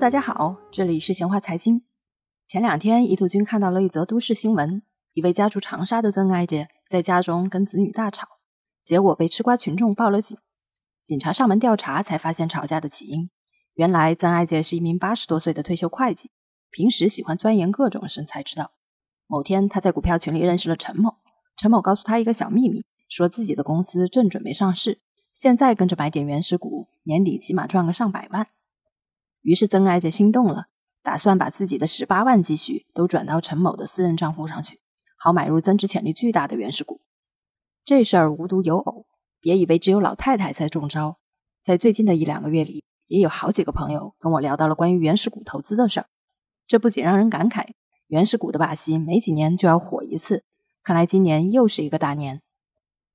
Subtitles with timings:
[0.00, 1.82] 大家好，这里是闲话财经。
[2.46, 4.80] 前两天，一兔君看到了一则都市新闻：
[5.12, 8.28] 一位家住长沙的曾爱姐在家中跟子女大吵，
[8.84, 10.38] 结果被吃瓜群众报了警。
[11.04, 13.28] 警察上门调查，才发现吵架的起因。
[13.74, 16.30] 原来，曾爱姐是一名八十多岁的退休会计，
[16.70, 18.70] 平时喜欢钻研各种生财之道。
[19.26, 21.16] 某天，她在股票群里认识了陈某，
[21.56, 25.00] 陈某告诉她一个小秘密，说自己的公司正准备上市，
[25.34, 28.46] 现在跟着买点原始股，年底起码赚个上百万。
[29.42, 30.66] 于是曾爱姐心动了，
[31.02, 34.80] 打算把自己的十八万积蓄都转到陈某的私人账户上去，
[35.16, 37.00] 好买入增值潜力巨大的原始股。
[37.84, 39.06] 这事儿无独有偶，
[39.40, 41.18] 别以为只有老太太才中招，
[41.64, 46.06] 在最近的一两个月里，也有好几个朋友跟我聊到了关于原始股投资的事儿。
[46.66, 47.64] 这不仅让人感慨，
[48.08, 50.44] 原始股的把戏没几年就要火一次，
[50.82, 52.42] 看来今年又是一个大年。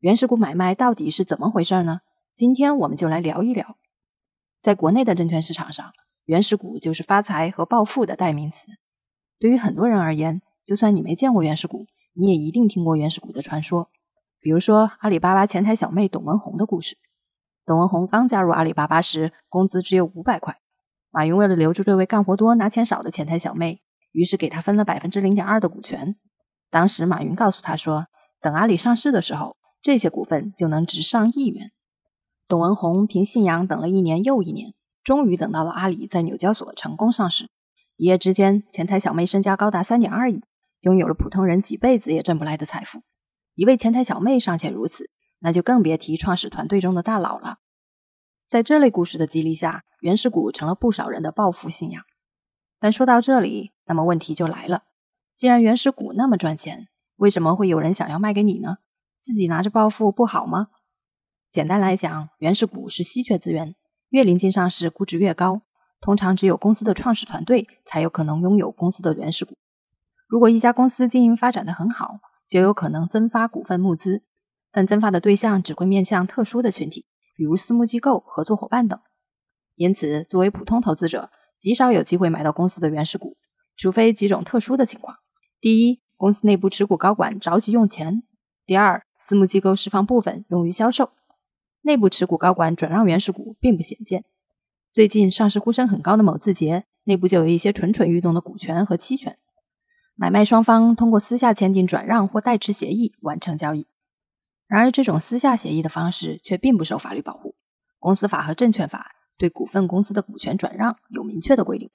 [0.00, 2.00] 原始股买卖到底是怎么回事呢？
[2.36, 3.78] 今天我们就来聊一聊，
[4.60, 5.92] 在国内的证券市场上。
[6.28, 8.66] 原始股就是发财和暴富的代名词。
[9.38, 13.88] 对于很多人而言，就算你没见过原始股，你也一定听过原始股的传说。
[14.38, 16.98] 比如说阿里巴巴前台小妹董文红的故事。
[17.64, 20.58] 董文红刚加入阿里巴巴时，工资只有五百块。
[21.10, 23.80] 马云为了留住这位干活多、拿钱少的前台小妹，
[24.12, 26.16] 于是给她分了百分之零点二的股权。
[26.70, 28.08] 当时马云告诉她说，
[28.42, 31.72] 等阿里上市的时候，这些股份就能值上亿元。
[32.46, 34.74] 董文红凭信仰等了一年又一年。
[35.08, 37.48] 终于等到了阿里在纽交所成功上市，
[37.96, 40.44] 一夜之间，前台小妹身家高达三点二亿，
[40.80, 43.00] 拥有了普通人几辈子也挣不来的财富。
[43.54, 47.60] 一位前台小妹尚且如此，那就更别提创始团队中的大佬了。
[48.46, 52.02] 在这类故事的激励下，原始股成了不少人的暴富信仰。
[52.78, 54.82] 但说到这里，那么问题就来了：
[55.34, 58.76] 既然原始股那么赚钱，为什么会有人想要卖给你呢？
[59.18, 60.66] 自己拿着暴富不好吗？
[61.50, 63.74] 简单来讲，原始股是稀缺资源。
[64.10, 65.62] 越临近上市，估值越高。
[66.00, 69.56] 通常只有公司的创始团队才有可能拥有公司的原始股。
[70.28, 74.22] 如果一家公司经营发展的很好，就有可能增发股份募资，
[74.70, 77.04] 但增发的对象只会面向特殊的群体，
[77.36, 78.98] 比如私募机构、合作伙伴等。
[79.74, 83.36] 因此，作为普通投资者，极少有机会买到公司的原始股，
[83.76, 85.18] 除非几种特殊的情况：
[85.60, 88.22] 第一，公司内部持股高管着急用钱；
[88.64, 91.10] 第二，私募机构释放部分用于销售。
[91.88, 94.26] 内部持股高管转让原始股并不鲜见。
[94.92, 99.38] 最近上市呼声很高的某字节，内部就有一些蠢蠢欲动的股权和期权。
[100.14, 103.88] 买卖双方通过私下签订转让或代持协议完成交易。
[104.66, 107.54] 然而，这种私下协议的方式却并不受法律保护。
[107.98, 111.88] 公司法和证券法对股份公司的股权转让有明确的规定：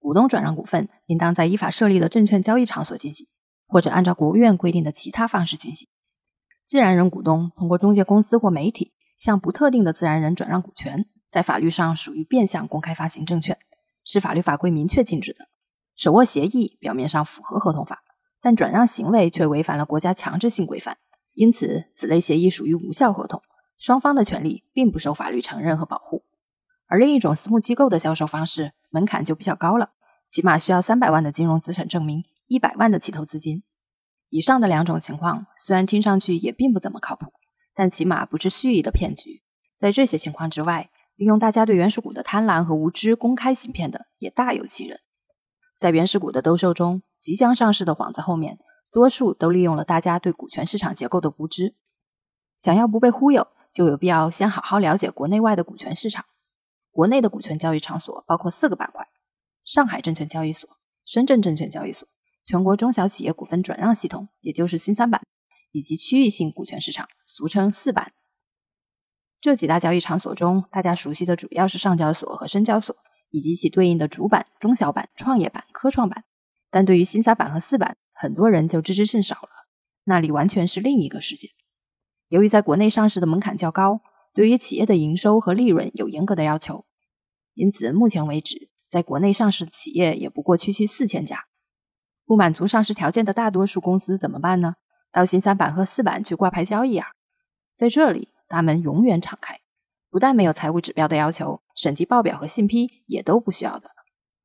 [0.00, 3.28] 股东转让股份应当在依法设立的证券交易场所进行，
[3.68, 5.86] 或者按照国务院规定的其他方式进行。
[6.64, 8.90] 自然人股东通过中介公司或媒体。
[9.18, 13.58] 向不特定的自然人转让股权，在法律上属于变相公开发行证券，
[14.04, 15.48] 是法律法规明确禁止的。
[15.96, 18.02] 手握协议表面上符合合同法，
[18.40, 20.98] 但转让行为却违反了国家强制性规范，
[21.32, 23.40] 因此此类协议属于无效合同，
[23.78, 26.24] 双方的权利并不受法律承认和保护。
[26.86, 29.90] 而另一种私募机构的销售方式门槛就比较高了，
[30.28, 33.64] 起码需要三百万的金融资产证明，一百万的起投资金。
[34.28, 37.32] 以上的两种情况虽然听上去也并不怎么靠谱。
[37.76, 39.42] 但起码不是蓄意的骗局。
[39.78, 45.00] 在这些情况之外，利用大家对原始股的贪婪和无知公开行骗的也大有其人。
[45.78, 48.58] 在原始股的兜售中，即将上市的幌子后面，
[48.90, 51.74] 多数都利用了大家对股权市场结构的无知。
[52.58, 56.24] 想要不被忽悠，就有必要先好好了解国内外的股权市场。
[56.90, 59.06] 国内的股权交易场所包括四个板块：
[59.62, 60.66] 上海证券交易所、
[61.04, 62.08] 深圳证券交易所、
[62.42, 65.20] 全国中小企业股份转让系统，也就是新三板。
[65.76, 68.14] 以及区域性股权市场，俗称四板。
[69.42, 72.96] 这几大交易场所中，大家熟悉的主要是上交所和深交所，
[73.28, 76.24] 以及其对应的主板、中小板、创业板、科创板。
[76.70, 79.50] 但对于新三板和四板，很多人就知之甚少了。
[80.04, 81.50] 那里完全是另一个世界。
[82.28, 84.00] 由于在国内上市的门槛较高，
[84.32, 86.86] 对于企业的营收和利润有严格的要求，
[87.52, 91.48] 因此目前为止，在国内上市的企业也不过区区四千家。
[92.24, 94.76] 不满足上市条件的大多数公司怎么办呢？
[95.16, 97.12] 到新三板和四板去挂牌交易啊，
[97.74, 99.60] 在这里大门永远敞开，
[100.10, 103.92] 不但没有财务指标的要求，审计报表和信批也都不需要的。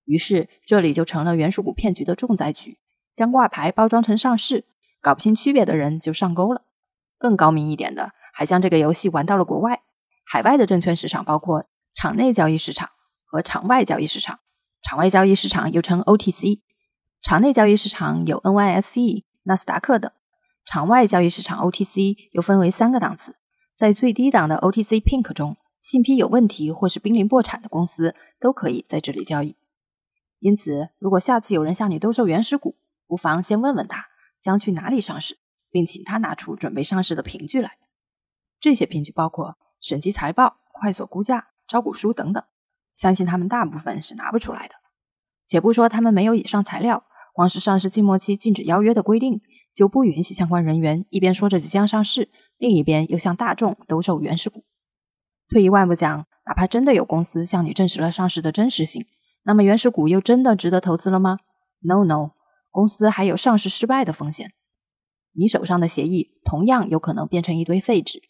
[0.06, 2.80] 于是这里就成了原始股骗局的重灾区，
[3.14, 4.64] 将挂牌包装成上市，
[5.02, 6.62] 搞不清区别的人就上钩了。
[7.20, 9.82] 更高明一点的，还将这个游戏玩到了国外。
[10.26, 12.92] 海外的证券市场包括场内交易市场
[13.26, 14.40] 和场外交易市场，
[14.82, 16.62] 场外交易市场又称 OTC，
[17.22, 20.10] 场内交易市场有 NYSE、纳斯达克等。
[20.66, 23.38] 场外交易市场 OTC 又分为三个档次，
[23.76, 29.56] 在最低档的 OTC Pink 中，信披有问题或是濒临破产的公司都可以在这里交易。
[30.40, 32.76] 因此，如果下次有人向你兜售原始股，
[33.08, 34.06] 不妨先问问他
[34.42, 35.38] 将去哪里上市，
[35.70, 37.78] 并请他拿出准备上市的凭据来。
[38.60, 42.44] 这些凭据包括审计财报、快速估价、招股书等等。
[42.94, 44.76] 相信他们大部分是拿不出来的。
[45.48, 49.42] 且不说他们没有以上材料，光是上市静默期禁止邀约的规定，
[49.74, 54.64] 就不允许相关人员一边说着即将上市，另一边又向大众兜售原始股。
[55.50, 59.06] 退一万步讲，哪怕真的有公司向你证实了上市的真实性。
[59.44, 61.40] 那么原始股又真的值得投资了吗
[61.82, 62.32] ？No No，
[62.70, 64.54] 公司还有上市失败的风险。
[65.34, 68.22] 你手上的协议同样有可能变成一堆废纸。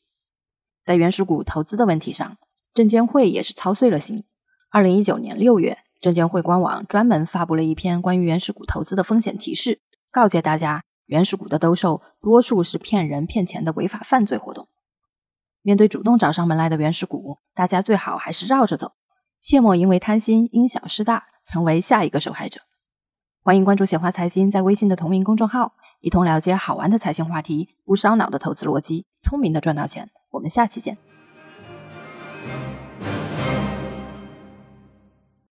[0.83, 2.37] 在原始股投资的问题上，
[2.73, 4.23] 证监会也是操碎了心。
[4.71, 14.69] 二零一九年六月，证监会官网专门发布了一篇关于原始股投资的风险提示，告诫大家，原始股的兜售多数是骗人骗钱的违法犯罪活动。
[15.61, 18.93] 面对主动找上门来的原始股，大家最好还是绕着走。
[19.41, 22.61] 切莫因为贪心因小失大，成为下一个受害者。
[23.43, 30.09] 欢迎关注“显化财经”在微信的同名公众号，一同了解好玩的财经话题，不烧脑的投资逻辑，聪明的赚到钱。
[30.29, 30.97] 我们下期见。